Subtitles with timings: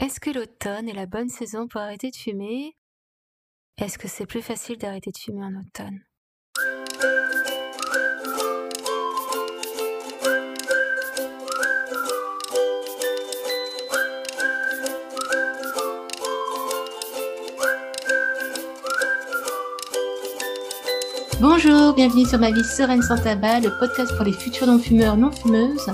[0.00, 2.74] Est-ce que l'automne est la bonne saison pour arrêter de fumer?
[3.78, 6.00] Est-ce que c'est plus facile d'arrêter de fumer en automne?
[21.40, 25.92] Bonjour, bienvenue sur ma vie sereine sans tabac, le podcast pour les futurs non-fumeurs non-fumeuses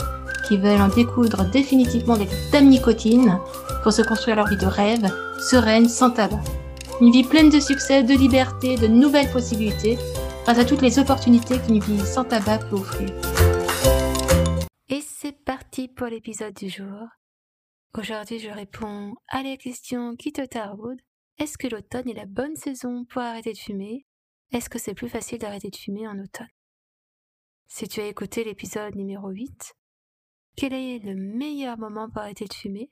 [0.50, 3.38] qui veulent en découdre définitivement des dames nicotine
[3.84, 5.06] pour se construire leur vie de rêve,
[5.38, 6.42] sereine, sans tabac.
[7.00, 9.96] Une vie pleine de succès, de liberté, de nouvelles possibilités,
[10.42, 13.10] grâce à toutes les opportunités qu'une vie sans tabac peut offrir.
[14.88, 17.06] Et c'est parti pour l'épisode du jour.
[17.96, 20.98] Aujourd'hui, je réponds à la question qui te taraude.
[21.38, 24.04] Est-ce que l'automne est la bonne saison pour arrêter de fumer?
[24.52, 26.48] Est-ce que c'est plus facile d'arrêter de fumer en automne?
[27.68, 29.76] Si tu as écouté l'épisode numéro 8,
[30.56, 32.90] quel est le meilleur moment pour arrêter de fumer?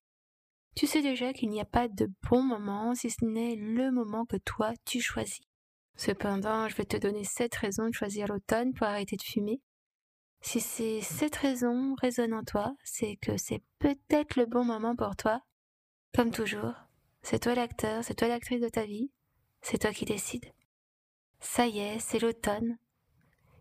[0.74, 4.24] Tu sais déjà qu'il n'y a pas de bon moment si ce n'est le moment
[4.24, 5.40] que toi tu choisis.
[5.96, 9.60] Cependant, je vais te donner sept raisons de choisir l'automne pour arrêter de fumer.
[10.40, 15.16] Si ces sept raisons résonnent en toi, c'est que c'est peut-être le bon moment pour
[15.16, 15.40] toi.
[16.14, 16.74] Comme toujours,
[17.22, 19.10] c'est toi l'acteur, c'est toi l'actrice de ta vie,
[19.60, 20.52] c'est toi qui décides.
[21.40, 22.78] Ça y est, c'est l'automne.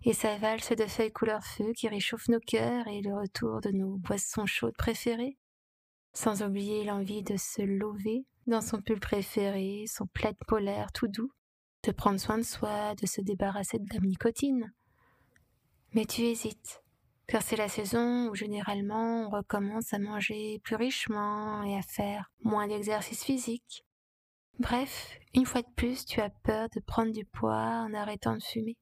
[0.08, 3.72] Et sa valse de feuilles couleur feu qui réchauffe nos cœurs et le retour de
[3.72, 5.38] nos boissons chaudes préférées
[6.14, 11.30] sans oublier l'envie de se lever dans son pull préféré, son plaid polaire tout doux,
[11.84, 14.72] de prendre soin de soi, de se débarrasser de la nicotine.
[15.94, 16.82] Mais tu hésites,
[17.28, 22.32] car c'est la saison où généralement on recommence à manger plus richement et à faire
[22.44, 23.84] moins d'exercice physique.
[24.58, 28.42] Bref, une fois de plus, tu as peur de prendre du poids en arrêtant de
[28.42, 28.78] fumer.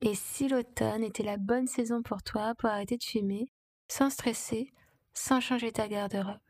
[0.00, 3.46] Et si l'automne était la bonne saison pour toi pour arrêter de fumer,
[3.88, 4.72] sans stresser,
[5.14, 6.40] sans changer ta garde-robe?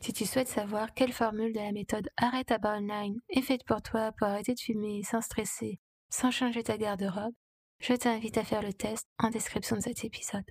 [0.00, 3.80] Si tu souhaites savoir quelle formule de la méthode Arrête à Online est faite pour
[3.82, 7.34] toi pour arrêter de fumer sans stresser, sans changer ta garde-robe,
[7.78, 10.44] je t'invite à faire le test en description de cet épisode.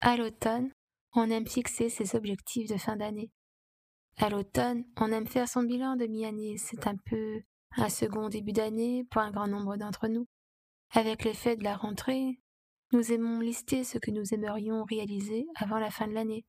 [0.00, 0.70] À l'automne,
[1.14, 3.30] on aime fixer ses objectifs de fin d'année.
[4.18, 6.56] À l'automne, on aime faire son bilan de mi-année.
[6.58, 7.42] C'est un peu
[7.76, 10.26] un second début d'année pour un grand nombre d'entre nous.
[10.90, 12.40] Avec l'effet de la rentrée,
[12.92, 16.44] nous aimons lister ce que nous aimerions réaliser avant la fin de l'année.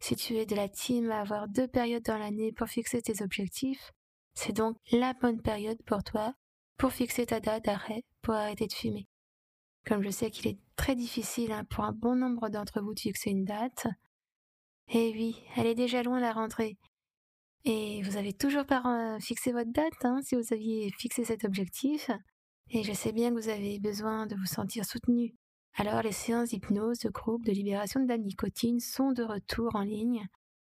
[0.00, 3.22] Si tu es de la team à avoir deux périodes dans l'année pour fixer tes
[3.22, 3.92] objectifs,
[4.34, 6.34] c'est donc la bonne période pour toi
[6.76, 9.08] pour fixer ta date d'arrêt pour arrêter de fumer.
[9.84, 13.00] Comme je sais qu'il est très difficile hein, pour un bon nombre d'entre vous de
[13.00, 13.88] fixer une date,
[14.90, 16.78] eh oui, elle est déjà loin la rentrée.
[17.64, 22.10] Et vous avez toujours pas fixé votre date hein, si vous aviez fixé cet objectif.
[22.70, 25.34] Et je sais bien que vous avez besoin de vous sentir soutenu
[25.78, 29.82] alors les séances d'hypnose de groupe de libération de la nicotine sont de retour en
[29.82, 30.26] ligne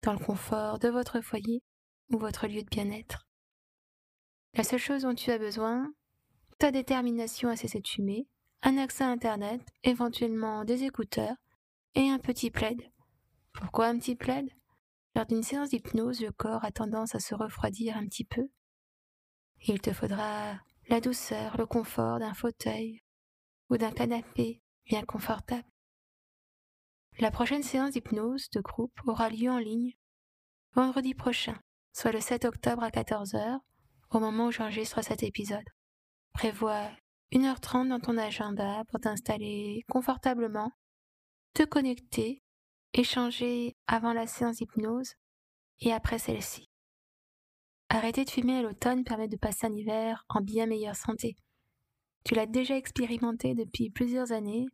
[0.04, 1.64] dans le confort de votre foyer
[2.12, 3.28] ou votre lieu de bien-être.
[4.54, 5.92] La seule chose dont tu as besoin,
[6.60, 8.28] ta détermination à cesser de fumer,
[8.62, 11.36] un accès à Internet, éventuellement des écouteurs
[11.96, 12.80] et un petit plaid.
[13.54, 14.48] Pourquoi un petit plaid?
[15.16, 18.50] Lors d'une séance d'hypnose, le corps a tendance à se refroidir un petit peu.
[19.64, 23.02] Il te faudra la douceur, le confort d'un fauteuil
[23.70, 25.68] ou d'un canapé bien confortable.
[27.20, 29.94] La prochaine séance d'hypnose de groupe aura lieu en ligne
[30.74, 31.60] vendredi prochain,
[31.94, 33.60] soit le 7 octobre à 14h,
[34.12, 35.68] au moment où j'enregistre cet épisode.
[36.34, 36.90] Prévois
[37.34, 40.72] 1h30 dans ton agenda pour t'installer confortablement,
[41.54, 42.42] te connecter,
[42.94, 45.14] échanger avant la séance d'hypnose
[45.80, 46.70] et après celle-ci.
[47.90, 51.36] Arrêter de fumer à l'automne permet de passer un hiver en bien meilleure santé.
[52.24, 54.68] Tu l'as déjà expérimenté depuis plusieurs années.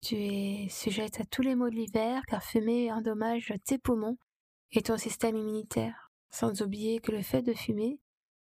[0.00, 4.16] Tu es sujette à tous les maux de l'hiver car fumer endommage tes poumons
[4.72, 6.10] et ton système immunitaire.
[6.30, 8.00] Sans oublier que le fait de fumer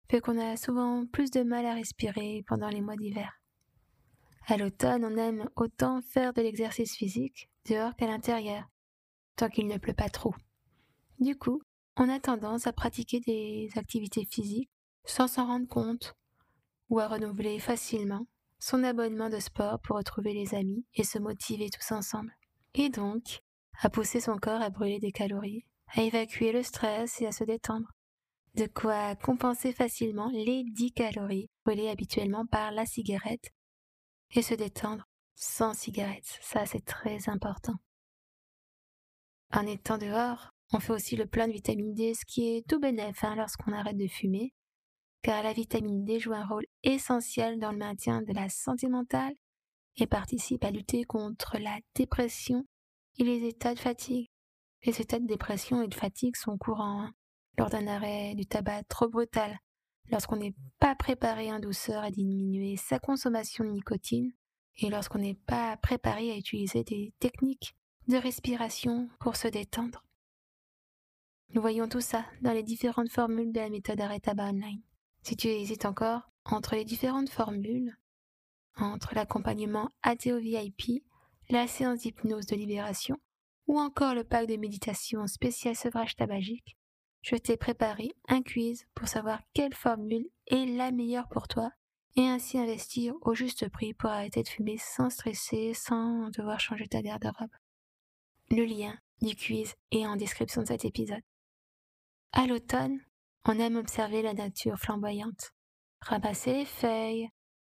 [0.09, 3.41] fait qu'on a souvent plus de mal à respirer pendant les mois d'hiver.
[4.47, 8.63] À l'automne, on aime autant faire de l'exercice physique dehors qu'à l'intérieur,
[9.35, 10.33] tant qu'il ne pleut pas trop.
[11.19, 11.61] Du coup,
[11.95, 14.69] on a tendance à pratiquer des activités physiques
[15.05, 16.15] sans s'en rendre compte
[16.89, 18.25] ou à renouveler facilement
[18.59, 22.33] son abonnement de sport pour retrouver les amis et se motiver tous ensemble.
[22.75, 23.41] Et donc,
[23.81, 27.43] à pousser son corps à brûler des calories, à évacuer le stress et à se
[27.43, 27.89] détendre.
[28.55, 33.49] De quoi compenser facilement les 10 calories brûlées habituellement par la cigarette
[34.31, 35.05] et se détendre
[35.35, 36.37] sans cigarette.
[36.41, 37.75] Ça, c'est très important.
[39.53, 42.79] En étant dehors, on fait aussi le plein de vitamine D, ce qui est tout
[42.79, 44.53] bénéf hein, lorsqu'on arrête de fumer
[45.23, 49.33] car la vitamine D joue un rôle essentiel dans le maintien de la santé mentale
[49.95, 52.65] et participe à lutter contre la dépression
[53.17, 54.27] et les états de fatigue.
[54.85, 57.13] Les états de dépression et de fatigue sont courants hein,
[57.57, 59.57] lors d'un arrêt du tabac trop brutal,
[60.11, 64.33] lorsqu'on n'est pas préparé en douceur à diminuer sa consommation de nicotine
[64.75, 67.75] et lorsqu'on n'est pas préparé à utiliser des techniques
[68.13, 70.05] de respiration pour se détendre.
[71.49, 74.83] Nous voyons tout ça dans les différentes formules de la méthode arrêt tabac online.
[75.23, 77.97] Si tu hésites encore entre les différentes formules,
[78.77, 81.03] entre l'accompagnement ATO VIP,
[81.49, 83.17] la séance d'hypnose de libération
[83.65, 86.77] ou encore le pack de méditation spécial sevrage tabagique,
[87.23, 91.71] je t'ai préparé un quiz pour savoir quelle formule est la meilleure pour toi
[92.15, 96.87] et ainsi investir au juste prix pour arrêter de fumer sans stresser, sans devoir changer
[96.87, 97.49] ta garde-robe.
[98.55, 101.23] Le lien du quiz est en description de cet épisode.
[102.33, 102.99] À l'automne,
[103.45, 105.53] on aime observer la nature flamboyante,
[106.01, 107.29] ramasser les feuilles,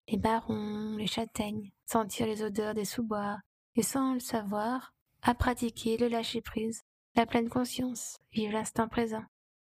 [0.06, 3.38] les marrons, les châtaignes, sentir les odeurs des sous-bois,
[3.74, 6.82] et sans le savoir, à pratiquer le lâcher-prise,
[7.16, 9.24] la pleine conscience, vivre l'instant présent,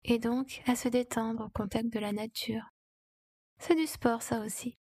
[0.05, 2.71] et donc à se détendre au contact de la nature,
[3.59, 4.79] c'est du sport, ça aussi.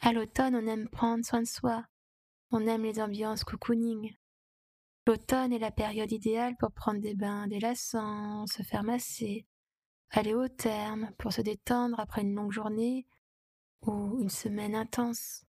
[0.00, 1.84] À l'automne, on aime prendre soin de soi.
[2.50, 4.14] On aime les ambiances cocooning.
[5.10, 9.44] L'automne est la période idéale pour prendre des bains délassants, se faire masser,
[10.10, 13.08] aller au terme pour se détendre après une longue journée
[13.82, 15.44] ou une semaine intense.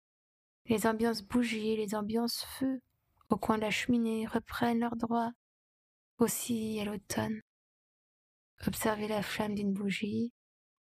[0.67, 2.81] Les ambiances bougies, les ambiances feu
[3.31, 5.33] au coin de la cheminée reprennent leur droit
[6.19, 7.43] aussi à l'automne.
[8.65, 10.33] Observez la flamme d'une bougie,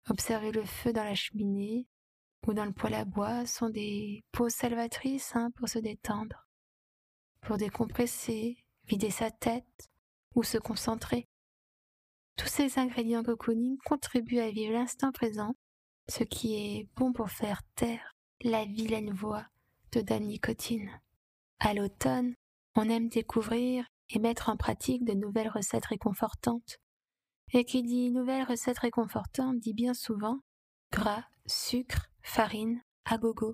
[0.10, 1.88] Observer le feu dans la cheminée
[2.45, 6.45] ou dans le poêle à bois sont des pauses salvatrices hein, pour se détendre,
[7.39, 9.89] pour décompresser, vider sa tête
[10.35, 11.27] ou se concentrer.
[12.37, 15.55] Tous ces ingrédients cocooning contribuent à vivre l'instant présent,
[16.09, 19.45] ce qui est bon pour faire taire la vilaine voix
[19.93, 20.89] de Dame Nicotine.
[21.59, 22.35] À l'automne,
[22.75, 26.79] on aime découvrir et mettre en pratique de nouvelles recettes réconfortantes
[27.53, 30.39] et qui dit nouvelle recette réconfortante dit bien souvent
[30.91, 33.53] gras, sucre, farine, à gogo.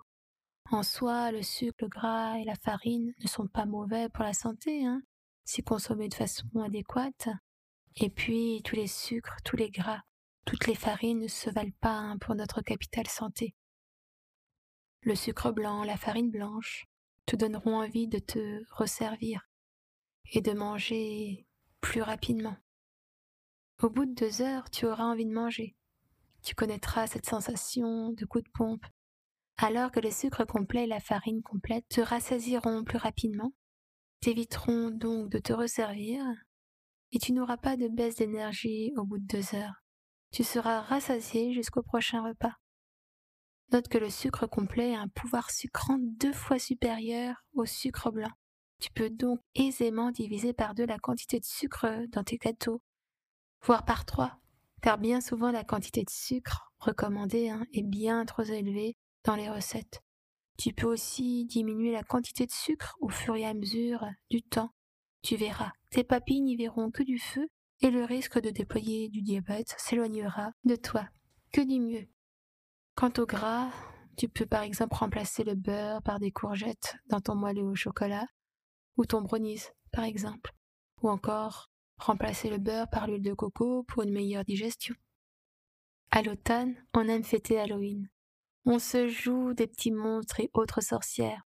[0.71, 4.33] En soi, le sucre, le gras et la farine ne sont pas mauvais pour la
[4.33, 5.01] santé, hein,
[5.43, 7.29] si consommés de façon adéquate.
[7.97, 10.01] Et puis, tous les sucres, tous les gras,
[10.45, 13.55] toutes les farines ne se valent pas hein, pour notre capital santé.
[15.01, 16.85] Le sucre blanc, la farine blanche
[17.25, 19.49] te donneront envie de te resservir
[20.31, 21.47] et de manger
[21.81, 22.55] plus rapidement.
[23.81, 25.75] Au bout de deux heures, tu auras envie de manger.
[26.43, 28.85] Tu connaîtras cette sensation de coup de pompe,
[29.57, 33.53] alors que le sucre complet et la farine complète te rassasieront plus rapidement,
[34.21, 36.23] t'éviteront donc de te resservir,
[37.11, 39.83] et tu n'auras pas de baisse d'énergie au bout de deux heures.
[40.31, 42.55] Tu seras rassasié jusqu'au prochain repas.
[43.71, 48.31] Note que le sucre complet a un pouvoir sucrant deux fois supérieur au sucre blanc.
[48.79, 52.81] Tu peux donc aisément diviser par deux la quantité de sucre dans tes gâteaux
[53.63, 54.39] voire par trois,
[54.81, 59.49] car bien souvent la quantité de sucre recommandée hein, est bien trop élevée dans les
[59.49, 60.01] recettes.
[60.57, 64.71] Tu peux aussi diminuer la quantité de sucre au fur et à mesure du temps.
[65.21, 67.47] Tu verras, tes papilles n'y verront que du feu
[67.81, 71.07] et le risque de déployer du diabète s'éloignera de toi.
[71.51, 72.07] Que du mieux.
[72.95, 73.71] Quant au gras,
[74.17, 78.27] tu peux par exemple remplacer le beurre par des courgettes dans ton moelleux au chocolat
[78.97, 80.53] ou ton brownies par exemple,
[81.01, 84.95] ou encore remplacer le beurre par l'huile de coco pour une meilleure digestion.
[86.11, 88.09] À l'automne, on aime fêter Halloween.
[88.65, 91.41] On se joue des petits monstres et autres sorcières.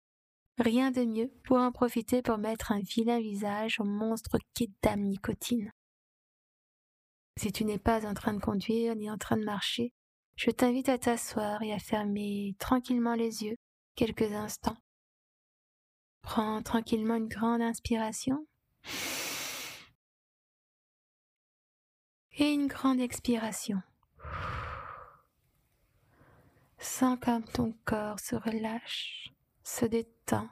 [0.58, 5.02] Rien de mieux pour en profiter pour mettre un vilain visage au monstre qu'est Dame
[5.02, 5.72] Nicotine.
[7.38, 9.94] Si tu n'es pas en train de conduire ni en train de marcher,
[10.36, 13.56] je t'invite à t'asseoir et à fermer tranquillement les yeux
[13.96, 14.78] quelques instants.
[16.22, 18.46] Prends tranquillement une grande inspiration
[22.38, 23.82] et une grande expiration.
[26.78, 30.50] Sens comme ton corps se relâche, se détend.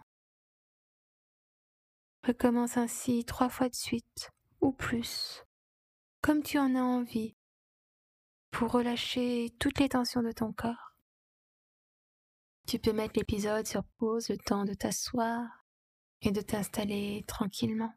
[2.26, 5.44] Recommence ainsi trois fois de suite ou plus,
[6.22, 7.36] comme tu en as envie,
[8.52, 10.96] pour relâcher toutes les tensions de ton corps.
[12.66, 15.66] Tu peux mettre l'épisode sur pause le temps de t'asseoir
[16.22, 17.94] et de t'installer tranquillement.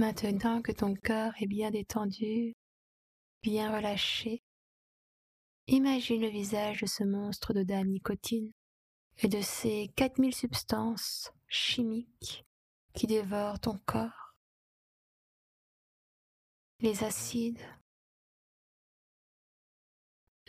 [0.00, 2.56] Maintenant que ton cœur est bien détendu,
[3.42, 4.42] bien relâché,
[5.66, 8.50] imagine le visage de ce monstre de dame nicotine
[9.18, 12.46] et de ces 4000 substances chimiques
[12.94, 14.34] qui dévorent ton corps.
[16.78, 17.60] Les acides,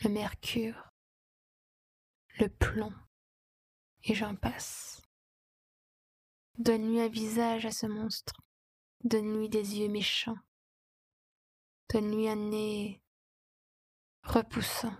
[0.01, 0.93] le mercure,
[2.39, 2.93] le plomb,
[4.05, 5.01] et j'en passe.
[6.57, 8.41] Donne-lui un visage à ce monstre,
[9.03, 10.37] donne-lui des yeux méchants,
[11.89, 13.01] donne-lui un nez
[14.23, 14.95] repoussant.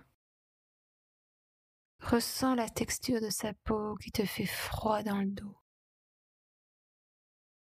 [2.00, 5.56] Ressens la texture de sa peau qui te fait froid dans le dos.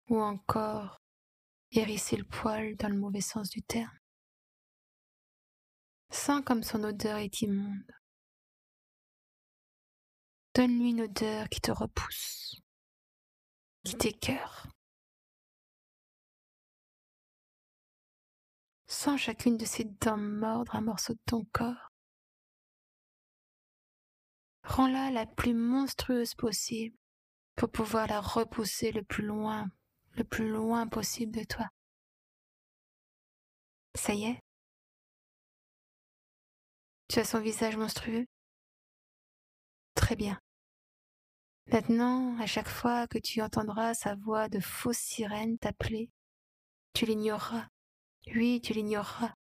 [0.10, 1.01] Ou encore
[1.72, 3.98] hérisser le poil dans le mauvais sens du terme.
[6.12, 7.91] Sens comme son odeur est immonde.
[10.53, 12.62] Donne-lui une odeur qui te repousse,
[13.84, 14.67] qui t'écœure.
[19.00, 21.92] Sens chacune de ses dents mordre un morceau de ton corps.
[24.63, 26.98] Rends-la la plus monstrueuse possible
[27.56, 29.70] pour pouvoir la repousser le plus loin,
[30.13, 31.68] le plus loin possible de toi.
[33.94, 34.42] Ça y est?
[37.08, 38.25] Tu as son visage monstrueux?
[39.94, 40.42] Très bien.
[41.68, 46.10] Maintenant, à chaque fois que tu entendras sa voix de fausse sirène t'appeler,
[46.94, 47.68] tu l'ignoreras.
[48.36, 49.34] Oui, tu l'ignoreras.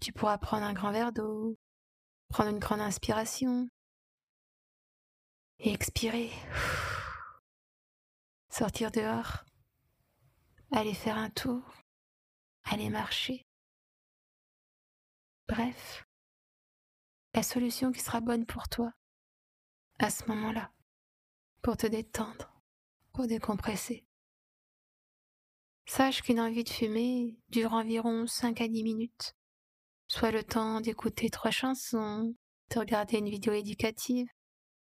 [0.00, 1.56] Tu pourras prendre un grand verre d'eau,
[2.28, 3.68] prendre une grande inspiration
[5.58, 6.30] et expirer.
[8.50, 9.44] Sortir dehors,
[10.70, 11.62] aller faire un tour,
[12.64, 13.46] aller marcher.
[15.48, 16.04] Bref,
[17.34, 18.92] la solution qui sera bonne pour toi
[19.98, 20.72] à ce moment-là,
[21.62, 22.52] pour te détendre,
[23.12, 24.03] pour décompresser.
[25.86, 29.36] Sache qu'une envie de fumer dure environ 5 à 10 minutes,
[30.08, 32.34] soit le temps d'écouter trois chansons,
[32.70, 34.26] de regarder une vidéo éducative,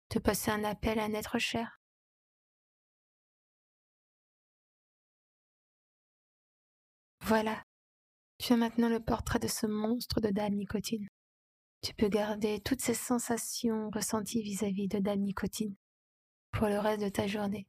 [0.09, 1.79] de passer un appel à un être cher.
[7.21, 7.63] Voilà,
[8.37, 11.07] tu as maintenant le portrait de ce monstre de dame nicotine.
[11.81, 15.75] Tu peux garder toutes ces sensations ressenties vis-à-vis de dame nicotine
[16.51, 17.67] pour le reste de ta journée.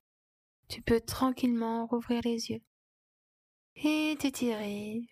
[0.68, 2.62] Tu peux tranquillement rouvrir les yeux
[3.76, 5.06] et t'étirer,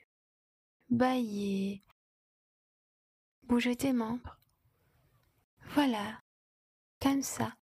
[0.88, 1.82] bailler,
[3.44, 4.38] bouger tes membres.
[5.74, 6.20] Voilà,
[7.00, 7.54] comme ça.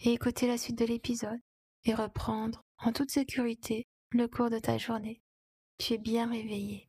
[0.00, 1.40] Et écouter la suite de l'épisode
[1.84, 5.20] et reprendre en toute sécurité le cours de ta journée.
[5.78, 6.88] Tu es bien réveillé.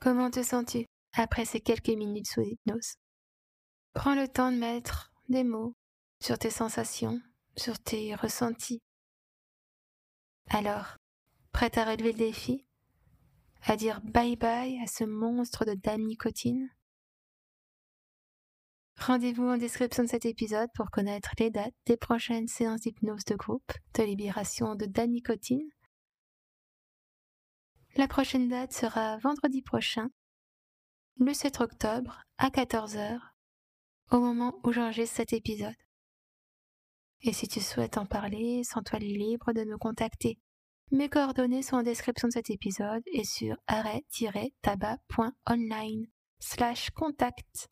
[0.00, 2.96] Comment te sens-tu après ces quelques minutes sous hypnose?
[3.94, 5.74] Prends le temps de mettre des mots
[6.20, 7.20] sur tes sensations,
[7.56, 8.80] sur tes ressentis,
[10.50, 10.96] alors,
[11.52, 12.66] prête à relever le défi?
[13.64, 16.68] À dire bye bye à ce monstre de dame nicotine
[18.98, 23.34] Rendez-vous en description de cet épisode pour connaître les dates des prochaines séances d'hypnose de
[23.34, 25.68] groupe de libération de dame nicotine.
[27.96, 30.08] La prochaine date sera vendredi prochain,
[31.18, 33.18] le 7 octobre à 14h,
[34.12, 35.74] au moment où j'enregistre cet épisode.
[37.22, 40.40] Et si tu souhaites en parler, sens-toi libre de me contacter.
[40.90, 46.06] Mes coordonnées sont en description de cet épisode et sur arrêt-tabac.online
[46.38, 47.70] slash contact.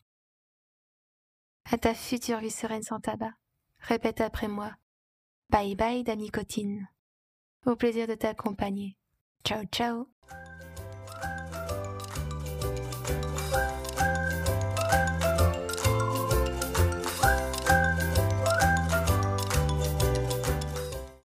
[1.71, 3.33] À ta future vie sereine sans tabac.
[3.79, 4.73] Répète après moi.
[5.49, 6.87] Bye bye, Nicotine.
[7.65, 8.97] Au plaisir de t'accompagner.
[9.43, 10.07] Ciao ciao